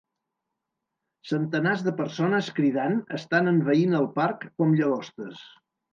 [1.31, 5.45] Centenars de persones cridant estan envaint el parc com llagostes!